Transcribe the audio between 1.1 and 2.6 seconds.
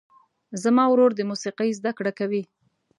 د موسیقۍ زده کړه کوي.